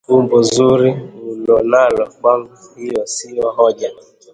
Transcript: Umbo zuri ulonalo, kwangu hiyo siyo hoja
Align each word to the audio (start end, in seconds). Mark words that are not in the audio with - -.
Umbo 0.15 0.37
zuri 0.51 0.89
ulonalo, 1.31 2.03
kwangu 2.13 2.53
hiyo 2.75 3.01
siyo 3.13 3.45
hoja 3.55 3.89